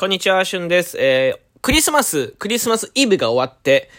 [0.00, 0.96] こんにちは、しゅんです。
[0.96, 3.90] えー、クリスマス、クリスマスイブが終わって、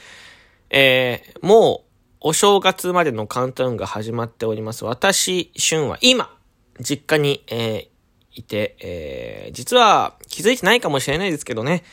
[0.70, 1.84] えー、も
[2.22, 4.86] う、お正月までのカウントダウンが始まっております。
[4.86, 6.34] 私、しゅんは今、
[6.80, 11.84] 実家に、えー、いて、えー、実は気づいてないかもしれないですけどね、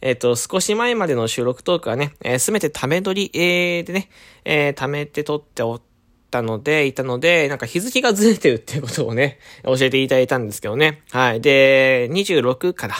[0.00, 4.08] えっ、ー、と、少し前までの収録トークはね、えす、べてため撮り、えー、でね、
[4.46, 5.82] えー、貯めて撮っておっ
[6.30, 11.02] たので、いたので、なんか日付がずれてるっていうことをね、教えていただいたんですけどね。
[11.10, 11.42] はい。
[11.42, 12.94] で、26から、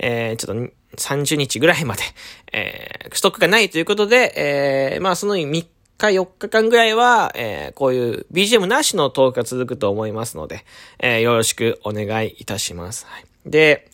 [0.00, 2.02] えー、ちょっと30日ぐらいまで、
[2.52, 5.68] えー、ストックがないということで、えー、まあその3日
[5.98, 10.64] 4日間ぐらいは、えー、こういう BGM なしのトークが続くと思いますので、
[10.98, 13.06] えー、よろしくお願いいたします。
[13.08, 13.88] はい、で、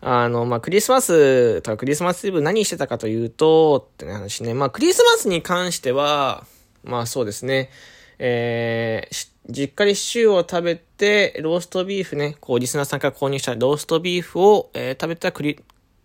[0.00, 4.52] あの、まあ、クリスマスとかクリスマスイブ何してたかというと、って話ね。
[4.52, 6.44] まあ、クリスマスに関しては、
[6.82, 7.70] まあそうですね。
[8.18, 15.58] えー、実家でシチューを食べて、ローストビーフね、こう、リスナーさんから購入したローストビーフを、えー、食べたらクリ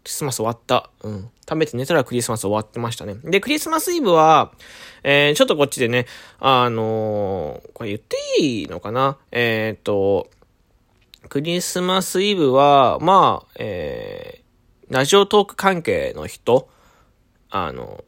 [0.06, 0.90] スマス終わった。
[1.04, 1.30] うん。
[1.48, 3.16] 食べて寝たらクリスマス終わってましたね。
[3.24, 4.52] で、クリスマスイブは、
[5.04, 6.08] えー、ちょっとこっちでね、
[6.40, 9.18] あのー、これ言っていいのかな？
[9.32, 10.30] えっ、と、
[11.30, 16.70] クリスマスイブは、まあ、えー、ラジオトーク関係の人、
[17.50, 18.04] あの、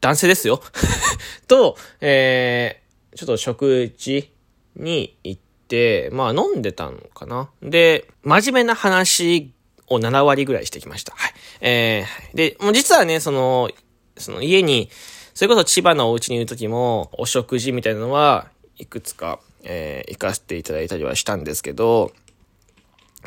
[0.00, 0.60] 男性ですよ
[1.46, 2.81] と、え
[3.14, 4.30] ちょっと食事
[4.76, 7.50] に行って、まあ飲んでたのかな。
[7.62, 9.52] で、真面目な話
[9.88, 11.14] を7割ぐらいしてきました。
[11.16, 11.32] はい。
[11.60, 13.70] えー、で、もう実はね、その、
[14.16, 14.90] その家に、
[15.34, 22.12] それこそ千葉のお家にいる時も、お食事みたいなのは、いくつか、えー、行かせていただいたりはしたんですけど、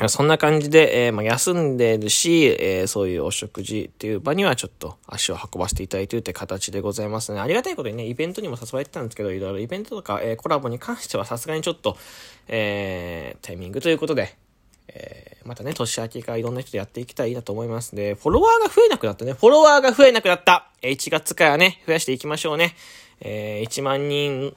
[0.08, 7.40] そんな感じで、えー、まあ、休んでるし、えー、そういうお食事っていう場にはちょっと足を運ばせていただいてるって形でございますね。
[7.40, 11.96] ありがたいことにね、イベントにも誘われてたんですけど、いろいろイベントとか、えー、コラボに関してはさすがにちょっと、
[12.48, 14.36] えタイミングということで、
[14.88, 19.32] えまたね、年明けからいろんな人とやっていきたいなと思いますで、フォロワーが増えなくなったね。
[19.32, 22.74] フォロワーが増えなくなった !1 月からね、増やしていきましょうね。
[23.20, 24.54] え1万人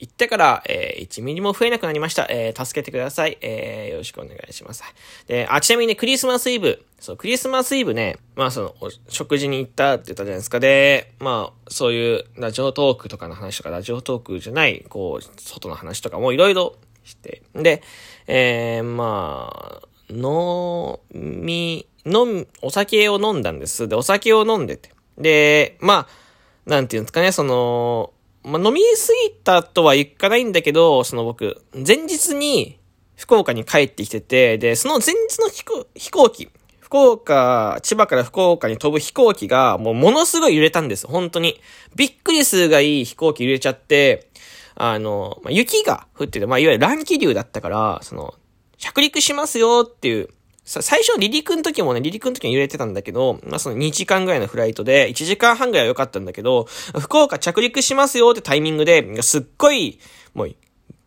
[0.00, 2.26] 行ってから、えー、1ミリも増えなくなりました。
[2.30, 3.36] えー、助けてください。
[3.42, 4.82] えー、よろしくお願いします。
[5.26, 6.82] で、あ、ちなみにね、クリスマスイブ。
[6.98, 8.74] そう、クリスマスイブね、まあその、
[9.08, 10.58] 食事に行ったって言ったじゃないですか。
[10.58, 17.42] で、まあ、そういうラジオトークとかの話とか、ラジオトークじゃない、こう、外の話とかもいろいろして。
[17.54, 17.82] で、
[18.26, 23.86] えー、まあ、飲み、飲み、お酒を飲んだんです。
[23.86, 24.90] で、お酒を飲んでて。
[25.18, 28.12] で、まあ、なんていうんですかね、その、
[28.42, 32.78] まあ、飲みすぎたとは言かないんだけど、その僕、前日に
[33.16, 35.48] 福岡に帰ってきてて、で、その前日の
[35.94, 36.48] 飛行機、
[36.80, 41.06] 福岡、千葉から福岡に飛ぶ飛行機が、もうものすごい揺れたんです。
[41.06, 41.60] 本当に。
[41.94, 44.28] びっくり数がいい飛行機揺れちゃって、
[44.74, 48.34] あの、まあ、雪が降ってて、まあ、いわゆる乱気流だったから、その、
[48.78, 50.30] 着陸しますよっていう
[50.70, 56.66] 最初離陸の時もね、離陸の時に揺れてたんだけど、まあ、その2時間ぐらいのフライトで、1時間半ぐらいは良かったんだけど、
[57.00, 59.98] 福岡着陸しますよってタイミングで、すっごい、
[60.32, 60.54] もう、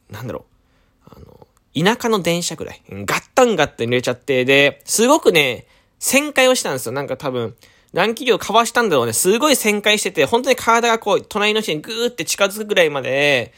[0.09, 0.45] なんだろ
[1.07, 5.65] う、あの、田舎の電車ぐらい、ガッタンガッタン揺れちゃって、で、すごくね、
[5.97, 6.91] 旋回をしたんですよ。
[6.91, 7.55] なんか多分、
[7.93, 9.13] 乱気流をかわしたんだろうね。
[9.13, 13.53] すごい旋回してて、本当に体がこう、隣の人にグーって近づくぐらいまで、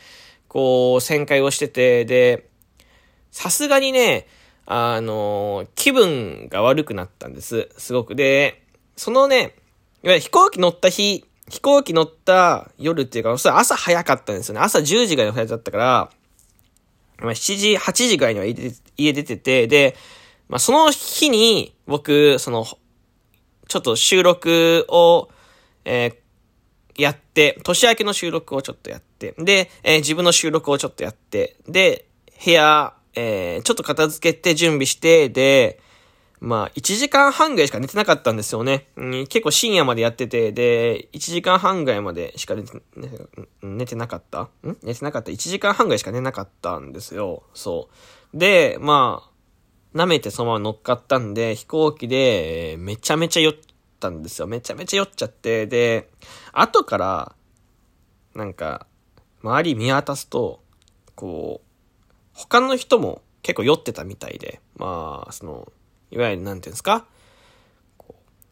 [0.48, 2.48] こう、旋回をしてて、で、
[3.32, 4.28] さすがにね、
[4.66, 7.70] あの、気分が悪くなったんです。
[7.78, 8.16] すごく。
[8.16, 8.64] で、
[8.96, 9.56] そのね、
[10.04, 14.62] いわゆる飛行機乗った日、飛行機乗った夜っていうか、それ朝早かったんですよね。
[14.62, 16.10] 朝10時ぐらいのフライトだったから、
[17.20, 19.96] まあ、7時、8時ぐらいには家出てて、で、
[20.50, 22.66] まあ、その日に、僕、その、
[23.68, 25.30] ちょっと収録を、
[25.86, 32.06] えー、やって、年明けの収録をちょっとやって、で、えー、自分の収録をちょっとやって、で、
[32.44, 35.80] 部屋、えー、ちょっと片付けて準備して、で、
[36.42, 38.88] まあ、1時間半ぐらいしか寝てなかったんですよね。
[38.98, 42.72] うん、結構深夜までやってて、で、1時間半ぐらいまでしか寝て
[43.64, 44.42] 寝てなかった？
[44.42, 44.50] ん？
[44.84, 47.44] 寝てなかった ?1 時間半ぐらいしか寝なかったんですよ。
[47.54, 47.90] そ
[48.34, 48.38] う。
[48.38, 49.24] で、ま
[49.94, 53.54] あ、舐めてそのまま乗っかったんで、飛行機で、めちゃめちゃ酔っ
[54.00, 54.48] たんですよ。
[54.48, 56.10] めちゃめちゃ酔っちゃって、で、
[56.52, 57.36] 後から、
[58.36, 58.88] なんか、
[59.42, 60.62] 周り見渡すと、
[61.16, 61.65] こう、
[62.36, 65.72] 他の人も結構酔ってたみたいで、まあ、その、
[66.12, 67.08] いわゆるなんていうんですか、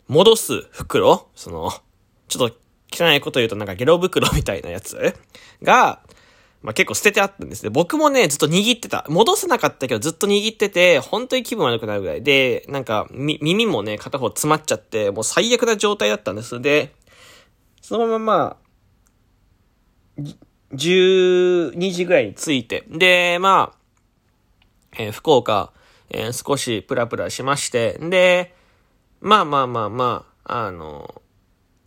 [0.07, 1.71] 戻す袋その、
[2.27, 2.57] ちょっと
[2.91, 5.13] 汚いこと言うとなんかゲロ袋みたいなやつ
[5.61, 6.01] が、
[6.61, 7.69] まあ結構捨ててあったんですね。
[7.69, 9.05] 僕もね、ずっと握ってた。
[9.09, 16.61] 戻せなかったけどずっと握ってて、本当に気分悪くなるぐらいで、なんか、耳もね、片方詰まっちゃって、もう最悪な状態だったんです。
[16.61, 16.95] で、
[17.81, 18.57] そのまま、
[20.73, 23.77] 12時ぐらいに着いて、で、まあ、
[24.97, 25.71] えー、福岡、
[26.09, 28.55] えー、少しプラプラしまして、で、
[29.21, 31.21] まあまあまあまあ、あの、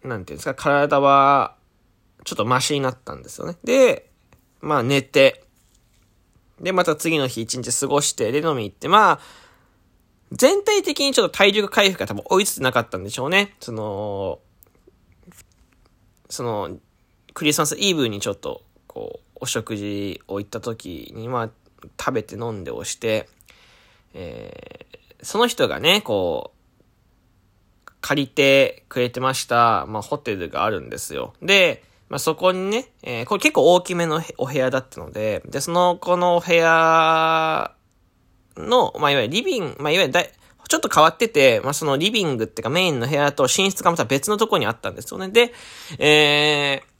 [0.02, 1.56] なんていうんですか、体は、
[2.24, 3.56] ちょっとマシになったんですよね。
[3.62, 4.10] で、
[4.60, 5.44] まあ寝て、
[6.60, 9.20] で、また次の日一日過ごして、で、飲み行って、まあ、
[10.32, 13.54] 全体的にちょっと体力回復が多分追いつつなかったんでしょうね。
[13.60, 14.40] その、
[16.28, 16.78] その、
[17.34, 18.62] クリスマスイブにちょっと、
[18.96, 21.50] こう、お食事を行った時に、まあ、
[22.00, 23.28] 食べて飲んでをして、
[24.14, 31.34] えー、その人がね、こう、借りてくれてました、まあ、ホテルがあるんですよ。
[31.42, 37.74] で、まあ、そこにね、えー、これ結構大きめのお部屋だったので、で、その、このお部屋
[38.56, 45.28] の、まあ、いわゆるリビング、まあ、いわゆるだ、ちょっと変わってて、まあ、そのリビングっていうかメインの部屋と寝室がまた別のとこにあったんですよね。
[45.28, 45.52] で、
[45.98, 46.95] えー、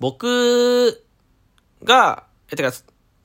[0.00, 1.04] 僕
[1.82, 2.72] が、え、てか、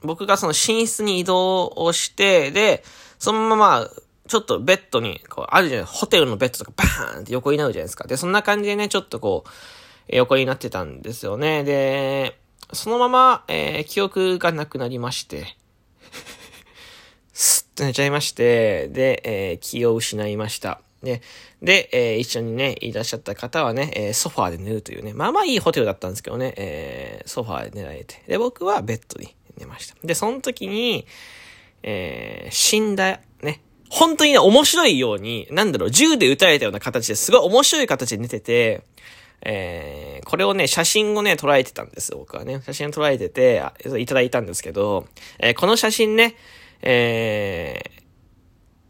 [0.01, 2.83] 僕がその寝室に移動をして、で、
[3.17, 3.89] そのまま、
[4.27, 8.07] ちょっとベッドに、こう、あるじゃない、ホテルのベッドとかバーンって横になるじゃないですか。
[8.07, 9.49] で、そんな感じでね、ちょっとこう、
[10.15, 11.63] 横になってたんですよね。
[11.63, 12.39] で、
[12.73, 15.57] そのまま、えー、記憶がなくなりまして、
[17.33, 20.81] すっと寝ちゃいまして、で、えー、気を失いました。
[21.03, 21.21] で、
[21.61, 28.21] で、えー、一緒にね、いらっしゃった方はね、えー、ソファーで寝るというね、まあまあいいホテルだったんですけどね、えー、ソファーで寝られて。
[28.27, 29.95] で、僕はベッドに寝ました。
[30.03, 31.05] で、その時に、
[31.83, 38.83] えー、死んだ、ね、本当にね、面白いように、なんだろう、銃で撃たれたような形ですごい面白い形で寝てて、
[39.41, 42.61] えー、これをね、写真をね、捉えてたんです僕はね。
[42.65, 43.63] 写真を捉えてて、
[43.97, 45.07] いただいたんですけど、
[45.39, 46.35] えー、この写真ね、
[46.81, 47.81] え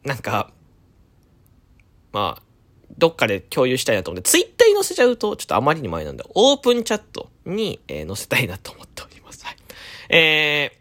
[0.04, 0.52] ー、なんか、
[2.12, 2.44] まあ、
[2.98, 9.46] どっかで共有したいなと思って、ツイッターに載せちゃうと、ちょっとあまりに前なんで、オープンチャットに、えー、載せたいなと思っております。
[9.46, 9.56] はい。
[10.10, 10.72] え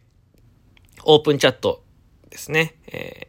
[0.97, 1.85] ー、オープンチャット
[2.31, 2.77] ですね。
[2.87, 3.29] え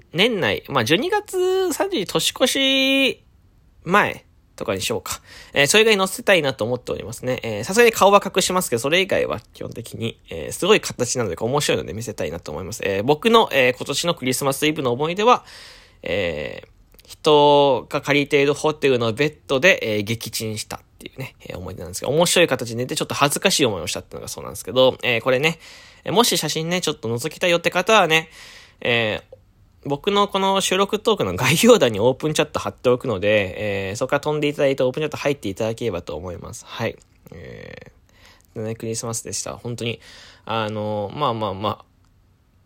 [0.00, 3.24] ー、年内、まあ、12月30日年越し
[3.84, 4.24] 前
[4.56, 5.20] とかにしようか。
[5.54, 7.40] えー、それ以外載せたいなと思っておりますね。
[7.42, 12.82] え、さすがに顔は隠しますけど、それ以外は基本的に、えー、すごい形なので面白いので見せたいなと思います。
[12.84, 15.44] えー、僕の、えー、今年のクリスマスイブの思い出は、
[16.02, 16.77] えー、
[17.08, 25.58] 人が借りているホテルのベッドで、えー、撃沈したっていうね、えー、思い出なんですけど、面白い形で寝てちょっと恥ずかしい思いをしたっていうのがそうなんですけど、えー、これね、
[26.04, 28.28] もし写真ね、ちょっと覗きたいよって方はね、
[28.82, 36.66] えー、僕のこの収録トークの概要欄にオープンチャット貼っておくので、えー、そこから飛んでいただいてオープンチャット入っていただければと思います。
[36.66, 36.98] はい。
[37.32, 39.56] えー、ね、クリスマスでした。
[39.56, 39.98] 本当に、
[40.44, 41.84] あの、まあまあまあ、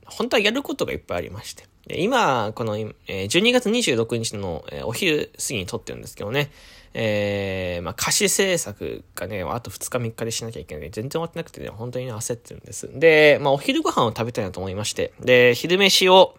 [0.07, 1.72] 本当はやることがいっぱいありまして。
[1.89, 6.51] 今、この、12月26日の、お昼過ぎに撮ってるんですけどね、
[6.95, 12.89] えー、まあ、歌詞制作がね、あと2日3日でしなきゃいけない全然終わってなくてね、本当にね、焦ってるんです。
[12.93, 16.37] で、まあ、お昼ご飯を食べたいなと思いまして、で、昼飯を、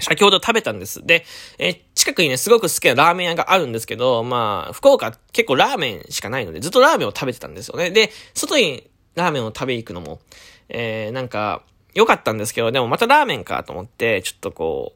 [0.00, 1.06] 先ほど食べたんです。
[1.06, 1.24] で、
[1.58, 7.90] えー、近くにね、すごく好きなラーメン屋があるんですけど、まあ、福岡結構ラーメンしかないので、ずっとラーメンを食べてたんですよね。
[7.90, 10.20] で、外にラーメンを食べに行くのも、
[10.68, 11.62] えー、なんか、
[11.94, 14.94] 良かったんですけど、でもまたラーメンかと思って、ちょっとこ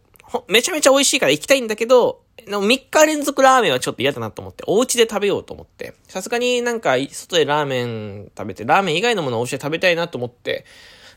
[0.49, 10.65] う、めちゃめちゃ美味しいから行きたいんだけど、でも3日連続ラーメンはちょっと嫌だなと思って、お家で食べようと思って、さすがになんか外でラーメン食べて、ラーメン以外のものをお家で食べたいなと思って、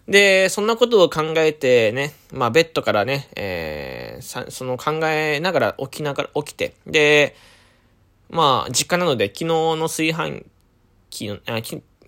[0.07, 7.35] で、そんなことを考えてね、まあベッドからね、えー、その考えながら起きながら起きて、で、
[8.29, 10.43] まあ実家なので昨日の炊飯
[11.09, 11.61] 器の、あ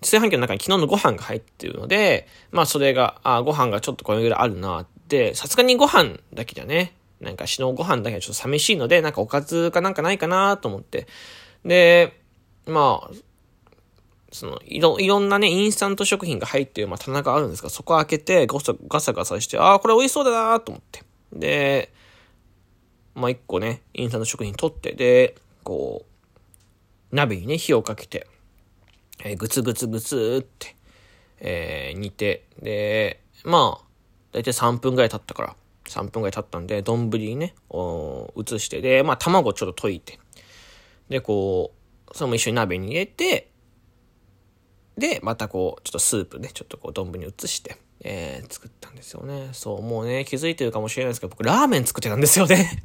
[0.04, 11.06] 炊飯器の中に昨日のご飯が入ってるので、まあそれが、あご飯がちょっとこれぐらいあるなって、さすがにご飯だけじゃね、なんか死のご飯だけはちょっと寂しいので、なんかおかずかなんかないかなと思って。
[11.64, 12.20] で、
[12.66, 13.14] まあ、
[14.30, 21.02] その、いろ、いろんなね、インスタント食品が入ってる、まあ、棚があるんですが、そこ開けて、ガサガサガサして、ああ、これ美味しそうだなと思って。
[21.32, 21.92] で、
[23.14, 26.04] まあ、一個ね、インスタント食品取って、で、こ
[27.12, 28.26] う、鍋にね、火をかけて、
[29.22, 30.76] えー、ぐつぐつぐつって、
[31.38, 33.84] えー、煮て、で、まあ、
[34.32, 35.56] だいたい3分ぐらい経ったから、
[35.88, 37.54] 3分ぐらい経ったんで、丼にね、
[38.36, 40.18] 移して、で、まあ、卵ちょっと溶いて、
[41.08, 41.72] で、こ
[42.08, 43.50] う、それも一緒に鍋に入れて、
[44.96, 49.50] で、またこう、ちょっとスープね、ちょっとこう、丼に移して、えー、作ったんですよね。
[49.52, 52.82] そう、もうね、気づいてるかもしれないですけど、僕、ラーメン作ってたんですよね。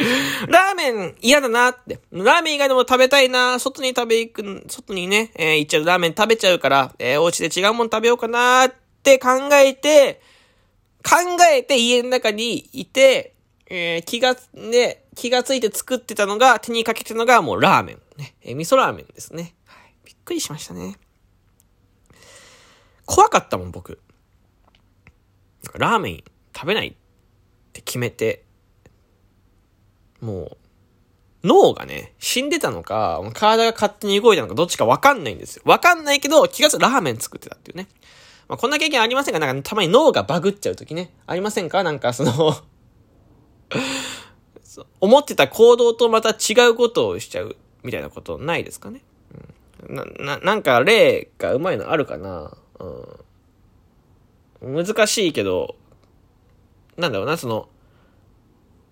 [0.48, 1.98] ラーメン嫌だなって。
[2.10, 10.20] ラーメン以外でも食べたいな外に食べ行く、外にね、えー、行っちゃうラーメン食べちゃうから、えー、お家で違うもの食べようかなって考えて、
[11.02, 11.16] 考
[11.50, 13.34] えて家の中にいて、
[13.66, 17.98] えー、気が、ね、気がついて作ってたのが、手にかけてたのがもうラーメン。
[18.16, 19.54] ね、えー、味噌ラーメンですね。
[20.04, 20.96] びっくりしましたね。
[23.06, 24.00] 怖かったもん、僕。
[25.74, 26.94] ラーメン食べないっ
[27.72, 28.44] て決めて、
[30.20, 30.56] もう、
[31.42, 35.62] 脳がね、死んでたのか、体が勝手に動いたのか、どっちかわかんないんですよ。
[35.64, 37.88] わかんないけど、気がつくラーメン作ってたっていうね。
[38.48, 39.40] まあ、こんな経験ありませんか？
[39.40, 41.14] なんか、たまに脳がバグっちゃうときね。
[41.26, 41.82] ありませんか？
[41.82, 42.32] なんか、その
[45.00, 49.02] 思ってた行動とまた違うことをしちゃう、みたいなことないですかね？
[49.88, 52.56] うん、な、な、なんか例がうまいのあるかな？
[54.60, 54.84] うん。
[54.84, 55.76] 難しいけど、
[56.98, 57.70] なんだろうな、その、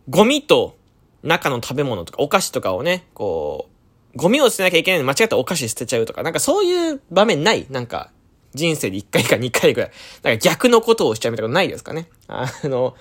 [0.08, 0.77] ゴミと
[1.22, 3.68] 中の食べ物とかお菓子とかをね、こ
[4.14, 8.10] う、ゴミを捨てなきゃいけないのに間違ったお菓子捨てちゃうとか、なんかそういう場面ないなんか、
[8.54, 9.90] 人生で1回か2回ぐらい。
[10.22, 12.96] なんか逆のことをしちゃうみたいなことないですかねあの、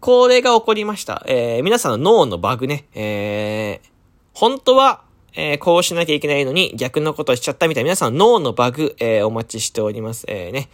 [0.00, 1.24] これが起こりました。
[1.26, 3.88] えー、皆さんの脳のバグね、えー、
[4.34, 5.02] 本当は、
[5.34, 10.24] えー、こうしなきゃいけないのに逆のことをしちゃったみたいな皆さんの脳のバグ、えー、お待ちしております。
[10.28, 10.68] えー、ね。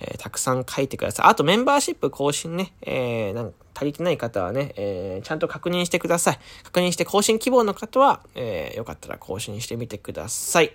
[0.00, 1.26] えー、たくさん書いてください。
[1.26, 6.38] あとメンバーシップ更新ね、えー、なんか足りてない方はね、えー、ちゃんと確認してください。
[6.62, 10.72] 確認して更新希望の方は、えー、よかったら更新してみてください。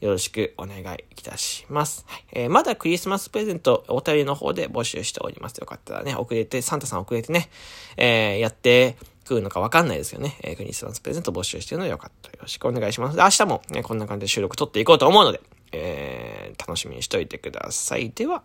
[0.00, 2.04] よろしくお願いいたします。
[2.06, 5.56] はい、えー、まだクリスマスプレゼントお便りの方で募集しております。
[5.58, 7.50] よかったらね、遅れて、サンタさん遅れてね、
[7.96, 10.36] えー、やってくるのかわかんないですよね。
[10.42, 13.18] えー、クリスマスプレゼント募集してるのでよかったらよろしくお願いします。
[13.18, 15.40] 明日もね、こんな感じで収録撮っていこうと思うので、
[15.72, 18.10] えー、楽しみにしておいてください。
[18.10, 18.42] では、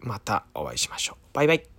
[0.00, 1.26] またお会いしましょう。
[1.32, 1.75] バイバイ。